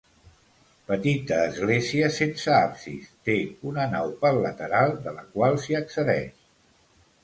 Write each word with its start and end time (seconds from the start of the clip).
Petita 0.87 1.37
església 1.49 2.09
sense 2.17 2.55
absis, 2.61 3.13
té 3.31 3.37
una 3.73 3.89
nau 3.95 4.13
pel 4.27 4.43
lateral 4.49 4.99
de 5.09 5.19
la 5.21 5.31
qual 5.39 5.65
s'hi 5.65 5.83
accedeix. 5.87 6.47